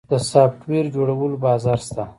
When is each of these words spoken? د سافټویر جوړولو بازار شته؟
د 0.11 0.13
سافټویر 0.31 0.85
جوړولو 0.95 1.35
بازار 1.45 1.79
شته؟ 1.85 2.03